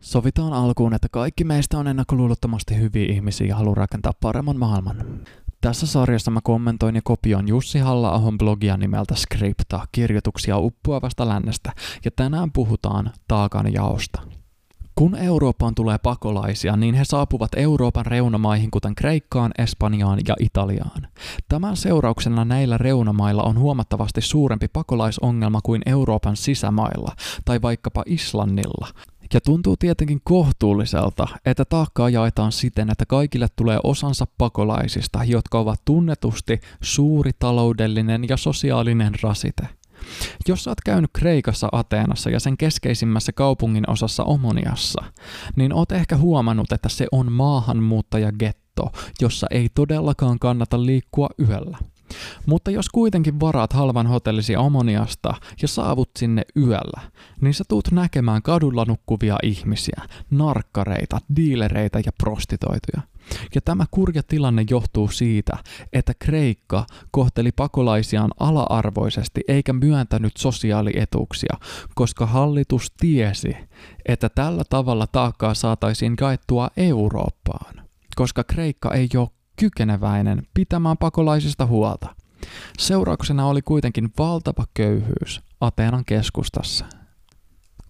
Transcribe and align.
Sovitaan 0.00 0.52
alkuun, 0.52 0.94
että 0.94 1.08
kaikki 1.10 1.44
meistä 1.44 1.78
on 1.78 1.88
ennakkoluulottomasti 1.88 2.76
hyviä 2.76 3.12
ihmisiä 3.12 3.46
ja 3.46 3.56
haluaa 3.56 3.74
rakentaa 3.74 4.12
paremman 4.20 4.58
maailman. 4.58 4.96
Tässä 5.60 5.86
sarjassa 5.86 6.30
mä 6.30 6.40
kommentoin 6.44 6.94
ja 6.94 7.00
kopioin 7.04 7.48
Jussi 7.48 7.78
halla 7.78 8.20
blogia 8.38 8.76
nimeltä 8.76 9.14
Skripta, 9.14 9.86
kirjoituksia 9.92 10.58
uppuavasta 10.58 11.28
lännestä, 11.28 11.72
ja 12.04 12.10
tänään 12.10 12.52
puhutaan 12.52 13.10
taakan 13.28 13.72
jaosta. 13.72 14.22
Kun 14.94 15.14
Eurooppaan 15.14 15.74
tulee 15.74 15.98
pakolaisia, 15.98 16.76
niin 16.76 16.94
he 16.94 17.04
saapuvat 17.04 17.50
Euroopan 17.56 18.06
reunamaihin 18.06 18.70
kuten 18.70 18.94
Kreikkaan, 18.94 19.52
Espanjaan 19.58 20.18
ja 20.28 20.36
Italiaan. 20.40 21.08
Tämän 21.48 21.76
seurauksena 21.76 22.44
näillä 22.44 22.78
reunamailla 22.78 23.42
on 23.42 23.58
huomattavasti 23.58 24.20
suurempi 24.20 24.68
pakolaisongelma 24.68 25.60
kuin 25.62 25.82
Euroopan 25.86 26.36
sisämailla 26.36 27.12
tai 27.44 27.62
vaikkapa 27.62 28.02
Islannilla, 28.06 28.88
ja 29.34 29.40
tuntuu 29.40 29.76
tietenkin 29.76 30.20
kohtuulliselta, 30.24 31.26
että 31.44 31.64
taakkaa 31.64 32.10
jaetaan 32.10 32.52
siten, 32.52 32.90
että 32.90 33.06
kaikille 33.06 33.46
tulee 33.56 33.78
osansa 33.84 34.26
pakolaisista, 34.38 35.24
jotka 35.24 35.58
ovat 35.58 35.80
tunnetusti 35.84 36.60
suuri 36.82 37.30
taloudellinen 37.38 38.28
ja 38.28 38.36
sosiaalinen 38.36 39.12
rasite. 39.22 39.68
Jos 40.48 40.68
oot 40.68 40.80
käynyt 40.84 41.10
Kreikassa 41.12 41.68
Ateenassa 41.72 42.30
ja 42.30 42.40
sen 42.40 42.56
keskeisimmässä 42.56 43.32
kaupungin 43.32 43.90
osassa 43.90 44.24
Omoniassa, 44.24 45.04
niin 45.56 45.72
oot 45.72 45.92
ehkä 45.92 46.16
huomannut, 46.16 46.72
että 46.72 46.88
se 46.88 47.06
on 47.12 47.32
maahanmuuttajagetto, 47.32 48.92
jossa 49.20 49.46
ei 49.50 49.68
todellakaan 49.74 50.38
kannata 50.38 50.86
liikkua 50.86 51.28
yöllä. 51.48 51.78
Mutta 52.46 52.70
jos 52.70 52.88
kuitenkin 52.88 53.40
varaat 53.40 53.72
halvan 53.72 54.06
hotellisi 54.06 54.56
Omoniasta 54.56 55.34
ja 55.62 55.68
saavut 55.68 56.10
sinne 56.18 56.42
yöllä, 56.56 57.00
niin 57.40 57.54
sä 57.54 57.64
tuut 57.68 57.90
näkemään 57.92 58.42
kadulla 58.42 58.84
nukkuvia 58.88 59.36
ihmisiä, 59.42 60.02
narkkareita, 60.30 61.18
diilereitä 61.36 62.00
ja 62.06 62.12
prostitoituja. 62.22 63.02
Ja 63.54 63.60
tämä 63.60 63.84
kurja 63.90 64.22
tilanne 64.22 64.64
johtuu 64.70 65.08
siitä, 65.08 65.56
että 65.92 66.12
Kreikka 66.18 66.86
kohteli 67.10 67.52
pakolaisiaan 67.52 68.30
ala-arvoisesti 68.40 69.40
eikä 69.48 69.72
myöntänyt 69.72 70.36
sosiaalietuuksia, 70.36 71.56
koska 71.94 72.26
hallitus 72.26 72.92
tiesi, 73.00 73.56
että 74.06 74.28
tällä 74.28 74.62
tavalla 74.70 75.06
taakkaa 75.06 75.54
saataisiin 75.54 76.16
kaettua 76.16 76.70
Eurooppaan 76.76 77.80
koska 78.16 78.44
Kreikka 78.44 78.94
ei 78.94 79.08
ole 79.16 79.28
kykeneväinen 79.60 80.42
pitämään 80.54 80.98
pakolaisista 80.98 81.66
huolta. 81.66 82.14
Seurauksena 82.78 83.46
oli 83.46 83.62
kuitenkin 83.62 84.12
valtava 84.18 84.64
köyhyys 84.74 85.40
Ateenan 85.60 86.04
keskustassa. 86.04 86.84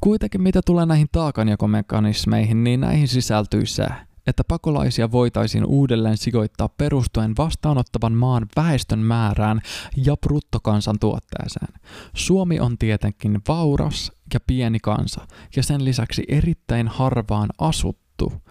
Kuitenkin 0.01 0.43
mitä 0.43 0.61
tulee 0.67 0.87
näihin 0.87 1.09
taakanjakomekanismeihin, 1.13 2.65
niin 2.65 2.81
näihin 2.81 3.09
sisältyy 3.09 3.67
se, 3.67 3.87
että 4.27 4.45
pakolaisia 4.45 5.13
voitaisiin 5.13 5.65
uudelleen 5.65 6.17
sijoittaa 6.17 6.69
perustuen 6.69 7.37
vastaanottavan 7.39 8.13
maan 8.13 8.47
väestön 8.57 8.99
määrään 8.99 9.61
ja 9.97 10.17
bruttokansantuotteeseen. 10.17 11.81
Suomi 12.15 12.61
on 12.61 12.79
tietenkin 12.79 13.41
vauras 13.49 14.13
ja 14.35 14.41
pieni 14.47 14.79
kansa, 14.81 15.27
ja 15.57 15.63
sen 15.63 15.85
lisäksi 15.85 16.25
erittäin 16.29 16.89
harvaan 16.89 17.49
asuttu 17.59 18.10
juttu. 18.21 18.51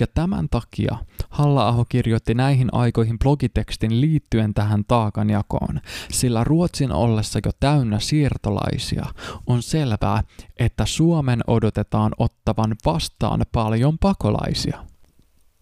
Ja 0.00 0.06
tämän 0.06 0.48
takia 0.48 0.96
halla 1.28 1.68
kirjoitti 1.88 2.34
näihin 2.34 2.68
aikoihin 2.72 3.18
blogitekstin 3.18 4.00
liittyen 4.00 4.54
tähän 4.54 4.84
taakanjakoon, 4.88 5.80
sillä 6.10 6.44
Ruotsin 6.44 6.92
ollessa 6.92 7.38
jo 7.44 7.50
täynnä 7.60 7.98
siirtolaisia 7.98 9.06
on 9.46 9.62
selvää, 9.62 10.22
että 10.56 10.86
Suomen 10.86 11.40
odotetaan 11.46 12.12
ottavan 12.18 12.76
vastaan 12.84 13.44
paljon 13.52 13.98
pakolaisia 13.98 14.89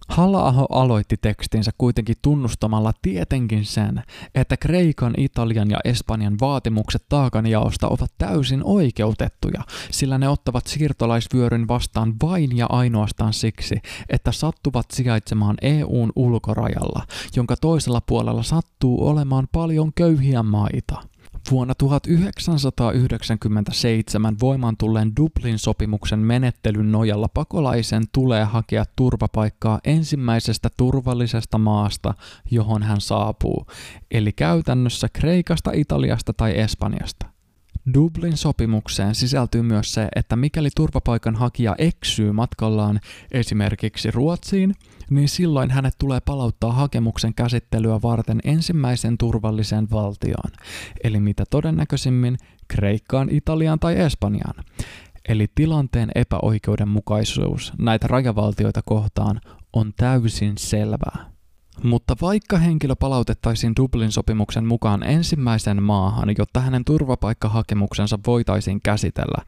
halla 0.08 0.66
aloitti 0.70 1.16
tekstinsä 1.16 1.70
kuitenkin 1.78 2.16
tunnustamalla 2.22 2.92
tietenkin 3.02 3.64
sen, 3.64 4.02
että 4.34 4.56
Kreikan, 4.56 5.14
Italian 5.16 5.70
ja 5.70 5.78
Espanjan 5.84 6.36
vaatimukset 6.40 7.04
taakanjaosta 7.08 7.88
ovat 7.88 8.12
täysin 8.18 8.60
oikeutettuja, 8.64 9.62
sillä 9.90 10.18
ne 10.18 10.28
ottavat 10.28 10.66
siirtolaisvyöryn 10.66 11.68
vastaan 11.68 12.14
vain 12.22 12.56
ja 12.56 12.66
ainoastaan 12.68 13.32
siksi, 13.32 13.80
että 14.08 14.32
sattuvat 14.32 14.90
sijaitsemaan 14.90 15.56
EUn 15.62 16.12
ulkorajalla, 16.16 17.06
jonka 17.36 17.56
toisella 17.56 18.00
puolella 18.00 18.42
sattuu 18.42 19.08
olemaan 19.08 19.48
paljon 19.52 19.92
köyhiä 19.94 20.42
maita. 20.42 21.02
Vuonna 21.50 21.74
1997 21.74 24.36
voimaan 24.40 24.76
tulleen 24.76 25.12
Dublin-sopimuksen 25.16 26.18
menettelyn 26.18 26.92
nojalla 26.92 27.28
pakolaisen 27.28 28.04
tulee 28.12 28.44
hakea 28.44 28.84
turvapaikkaa 28.96 29.80
ensimmäisestä 29.84 30.68
turvallisesta 30.76 31.58
maasta, 31.58 32.14
johon 32.50 32.82
hän 32.82 33.00
saapuu, 33.00 33.66
eli 34.10 34.32
käytännössä 34.32 35.08
Kreikasta, 35.12 35.70
Italiasta 35.74 36.32
tai 36.32 36.58
Espanjasta. 36.58 37.37
Dublin 37.94 38.36
sopimukseen 38.36 39.14
sisältyy 39.14 39.62
myös 39.62 39.94
se, 39.94 40.08
että 40.16 40.36
mikäli 40.36 40.68
turvapaikan 40.76 41.34
hakija 41.34 41.74
eksyy 41.78 42.32
matkallaan 42.32 43.00
esimerkiksi 43.32 44.10
Ruotsiin, 44.10 44.74
niin 45.10 45.28
silloin 45.28 45.70
hänet 45.70 45.94
tulee 45.98 46.20
palauttaa 46.20 46.72
hakemuksen 46.72 47.34
käsittelyä 47.34 48.02
varten 48.02 48.40
ensimmäisen 48.44 49.18
turvallisen 49.18 49.90
valtioon, 49.90 50.50
eli 51.04 51.20
mitä 51.20 51.44
todennäköisimmin 51.50 52.36
Kreikkaan, 52.68 53.28
Italiaan 53.30 53.78
tai 53.78 54.00
Espanjaan. 54.00 54.64
Eli 55.28 55.46
tilanteen 55.54 56.10
epäoikeudenmukaisuus 56.14 57.72
näitä 57.78 58.06
rajavaltioita 58.06 58.82
kohtaan 58.84 59.40
on 59.72 59.92
täysin 59.96 60.58
selvää. 60.58 61.37
Mutta 61.82 62.16
vaikka 62.20 62.58
henkilö 62.58 62.96
palautettaisiin 62.96 63.72
Dublin 63.80 64.12
sopimuksen 64.12 64.66
mukaan 64.66 65.02
ensimmäisen 65.02 65.82
maahan, 65.82 66.34
jotta 66.38 66.60
hänen 66.60 66.84
turvapaikkahakemuksensa 66.84 68.18
voitaisiin 68.26 68.80
käsitellä, 68.82 69.42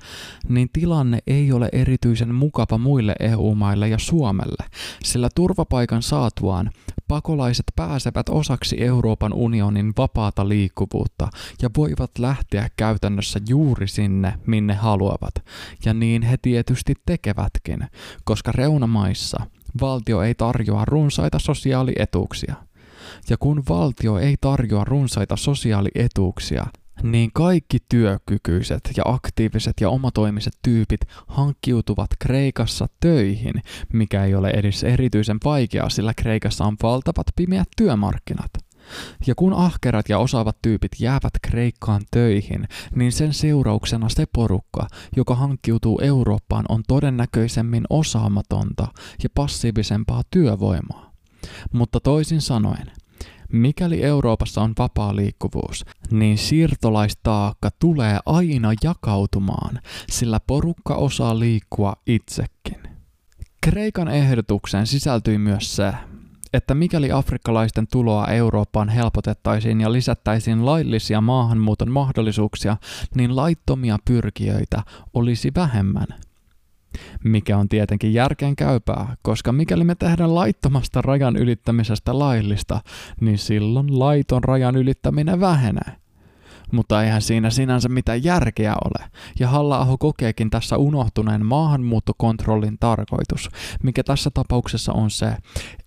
niin 0.48 0.68
tilanne 0.72 1.18
ei 1.26 1.52
ole 1.52 1.68
erityisen 1.72 2.34
mukava 2.34 2.78
muille 2.78 3.14
EU-maille 3.20 3.88
ja 3.88 3.98
Suomelle, 3.98 4.64
sillä 5.02 5.28
turvapaikan 5.34 6.02
saatuaan 6.02 6.70
pakolaiset 7.08 7.66
pääsevät 7.76 8.28
osaksi 8.28 8.82
Euroopan 8.84 9.32
unionin 9.32 9.92
vapaata 9.96 10.48
liikkuvuutta 10.48 11.28
ja 11.62 11.70
voivat 11.76 12.10
lähteä 12.18 12.68
käytännössä 12.76 13.40
juuri 13.48 13.88
sinne, 13.88 14.34
minne 14.46 14.74
haluavat. 14.74 15.34
Ja 15.84 15.94
niin 15.94 16.22
he 16.22 16.36
tietysti 16.42 16.94
tekevätkin, 17.06 17.86
koska 18.24 18.52
reunamaissa– 18.52 19.46
valtio 19.80 20.22
ei 20.22 20.34
tarjoa 20.34 20.84
runsaita 20.84 21.38
sosiaalietuuksia. 21.38 22.54
Ja 23.30 23.36
kun 23.36 23.62
valtio 23.68 24.18
ei 24.18 24.36
tarjoa 24.40 24.84
runsaita 24.84 25.36
sosiaalietuuksia, 25.36 26.66
niin 27.02 27.30
kaikki 27.32 27.78
työkykyiset 27.88 28.90
ja 28.96 29.02
aktiiviset 29.06 29.74
ja 29.80 29.88
omatoimiset 29.88 30.52
tyypit 30.62 31.00
hankkiutuvat 31.26 32.10
Kreikassa 32.18 32.86
töihin, 33.00 33.54
mikä 33.92 34.24
ei 34.24 34.34
ole 34.34 34.50
edes 34.50 34.84
erityisen 34.84 35.38
vaikeaa, 35.44 35.90
sillä 35.90 36.14
Kreikassa 36.14 36.64
on 36.64 36.76
valtavat 36.82 37.26
pimeät 37.36 37.68
työmarkkinat. 37.76 38.50
Ja 39.26 39.34
kun 39.34 39.52
ahkerat 39.52 40.08
ja 40.08 40.18
osaavat 40.18 40.56
tyypit 40.62 40.92
jäävät 40.98 41.32
Kreikkaan 41.42 42.02
töihin, 42.10 42.68
niin 42.94 43.12
sen 43.12 43.34
seurauksena 43.34 44.08
se 44.08 44.26
porukka, 44.32 44.86
joka 45.16 45.34
hankkiutuu 45.34 46.00
Eurooppaan, 46.02 46.64
on 46.68 46.82
todennäköisemmin 46.88 47.84
osaamatonta 47.90 48.88
ja 49.22 49.28
passiivisempaa 49.34 50.22
työvoimaa. 50.30 51.12
Mutta 51.72 52.00
toisin 52.00 52.40
sanoen, 52.40 52.92
Mikäli 53.52 54.02
Euroopassa 54.02 54.62
on 54.62 54.72
vapaa 54.78 55.16
liikkuvuus, 55.16 55.84
niin 56.10 56.38
siirtolaistaakka 56.38 57.70
tulee 57.78 58.18
aina 58.26 58.72
jakautumaan, 58.82 59.80
sillä 60.10 60.40
porukka 60.46 60.94
osaa 60.94 61.38
liikkua 61.38 61.96
itsekin. 62.06 62.76
Kreikan 63.60 64.08
ehdotukseen 64.08 64.86
sisältyi 64.86 65.38
myös 65.38 65.76
se, 65.76 65.92
että 66.52 66.74
mikäli 66.74 67.12
afrikkalaisten 67.12 67.86
tuloa 67.92 68.26
Eurooppaan 68.26 68.88
helpotettaisiin 68.88 69.80
ja 69.80 69.92
lisättäisiin 69.92 70.66
laillisia 70.66 71.20
maahanmuuton 71.20 71.90
mahdollisuuksia, 71.90 72.76
niin 73.14 73.36
laittomia 73.36 73.98
pyrkijöitä 74.04 74.82
olisi 75.14 75.52
vähemmän. 75.56 76.06
Mikä 77.24 77.58
on 77.58 77.68
tietenkin 77.68 78.14
järkeen 78.14 78.56
käypää, 78.56 79.16
koska 79.22 79.52
mikäli 79.52 79.84
me 79.84 79.94
tehdään 79.94 80.34
laittomasta 80.34 81.02
rajan 81.02 81.36
ylittämisestä 81.36 82.18
laillista, 82.18 82.80
niin 83.20 83.38
silloin 83.38 83.98
laiton 83.98 84.44
rajan 84.44 84.76
ylittäminen 84.76 85.40
vähenee 85.40 86.00
mutta 86.72 87.02
eihän 87.04 87.22
siinä 87.22 87.50
sinänsä 87.50 87.88
mitään 87.88 88.24
järkeä 88.24 88.74
ole. 88.84 89.10
Ja 89.40 89.48
halla 89.48 89.86
kokeekin 89.98 90.50
tässä 90.50 90.76
unohtuneen 90.76 91.46
maahanmuuttokontrollin 91.46 92.76
tarkoitus, 92.80 93.48
mikä 93.82 94.02
tässä 94.02 94.30
tapauksessa 94.34 94.92
on 94.92 95.10
se, 95.10 95.36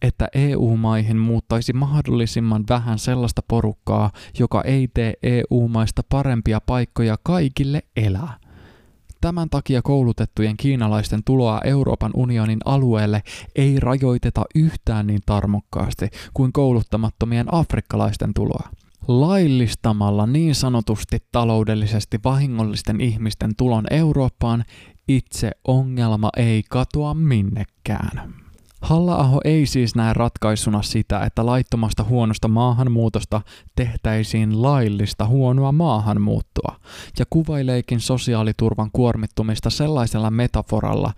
että 0.01 0.27
EU-maihin 0.33 1.18
muuttaisi 1.18 1.74
mahdollisimman 1.74 2.63
vähän 2.69 3.00
sellaista 3.00 3.41
porukkaa, 3.47 4.12
joka 4.39 4.62
ei 4.62 4.88
tee 4.94 5.13
EU-maista 5.24 6.01
parempia 6.09 6.62
paikkoja 6.62 7.18
kaikille 7.24 7.81
elää. 7.97 8.33
tämän 9.21 9.50
takia 9.50 9.81
koulutettujen 9.81 10.57
kiinalaisten 10.57 11.24
tuloa 11.24 11.62
Euroopan 11.63 12.12
unionin 12.15 12.59
alueelle 12.65 13.24
ei 13.56 13.80
rajoiteta 13.80 14.45
yhtään 14.56 15.07
niin 15.07 15.21
tarmokkaasti 15.25 16.09
kuin 16.33 16.53
kouluttamattomien 16.53 17.53
afrikkalaisten 17.53 18.33
tuloa. 18.33 18.69
Laillistamalla 19.07 20.27
niin 20.27 20.55
sanotusti 20.55 21.17
taloudellisesti 21.31 22.19
vahingollisten 22.23 23.01
ihmisten 23.01 23.51
tulon 23.57 23.85
Eurooppaan 23.91 24.63
itse 25.07 25.51
ongelma 25.67 26.29
ei 26.38 26.63
katoa 26.69 27.13
minnekään. 27.13 28.33
Halla-aho 28.81 29.41
ei 29.44 29.65
siis 29.65 29.95
näe 29.95 30.13
ratkaisuna 30.13 30.81
sitä, 30.81 31.19
että 31.19 31.45
laittomasta 31.45 32.03
huonosta 32.03 32.47
maahanmuutosta 32.47 33.41
tehtäisiin 33.75 34.61
laillista 34.61 35.27
huonoa 35.27 35.71
maahanmuuttoa, 35.71 36.75
ja 37.19 37.25
kuvaileikin 37.29 37.99
sosiaaliturvan 37.99 38.89
kuormittumista 38.94 39.69
sellaisella 39.69 40.31
metaforalla, 40.31 41.13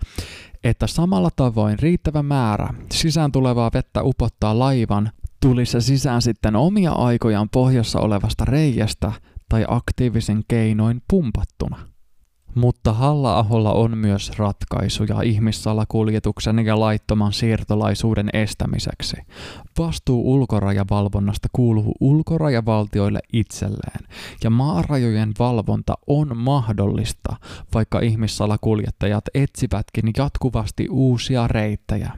että 0.64 0.86
samalla 0.86 1.30
tavoin 1.36 1.78
riittävä 1.78 2.22
määrä 2.22 2.74
sisään 2.92 3.32
tulevaa 3.32 3.70
vettä 3.74 4.02
upottaa 4.02 4.58
laivan, 4.58 5.10
tuli 5.46 5.66
se 5.66 5.80
sisään 5.80 6.22
sitten 6.22 6.56
omia 6.56 6.92
aikojaan 6.92 7.48
pohjassa 7.48 8.00
olevasta 8.00 8.44
reiästä 8.44 9.12
tai 9.48 9.64
aktiivisen 9.68 10.42
keinoin 10.48 11.02
pumpattuna. 11.10 11.78
Mutta 12.54 12.92
Halla-aholla 12.92 13.72
on 13.72 13.98
myös 13.98 14.32
ratkaisuja 14.38 15.22
ihmissalakuljetuksen 15.22 16.66
ja 16.66 16.80
laittoman 16.80 17.32
siirtolaisuuden 17.32 18.30
estämiseksi. 18.32 19.16
Vastuu 19.78 20.34
ulkorajavalvonnasta 20.34 21.48
kuuluu 21.52 21.94
ulkorajavaltioille 22.00 23.20
itselleen, 23.32 24.06
ja 24.44 24.50
maarajojen 24.50 25.32
valvonta 25.38 25.94
on 26.06 26.36
mahdollista, 26.36 27.36
vaikka 27.74 28.00
ihmissalakuljettajat 28.00 29.24
etsivätkin 29.34 30.10
jatkuvasti 30.16 30.88
uusia 30.90 31.48
reittejä. 31.48 32.10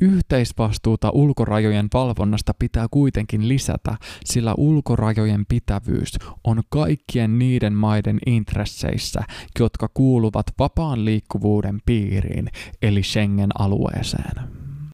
Yhteisvastuuta 0.00 1.10
ulkorajojen 1.10 1.88
valvonnasta 1.94 2.54
pitää 2.58 2.86
kuitenkin 2.90 3.48
lisätä, 3.48 3.96
sillä 4.24 4.54
ulkorajojen 4.58 5.46
pitävyys 5.46 6.12
on 6.44 6.62
kaikkien 6.68 7.38
niiden 7.38 7.72
maiden 7.72 8.18
intresseissä, 8.26 9.20
jotka 9.60 9.88
kuuluvat 9.94 10.46
vapaan 10.58 11.04
liikkuvuuden 11.04 11.80
piiriin, 11.86 12.48
eli 12.82 13.02
Schengen-alueeseen. 13.02 14.63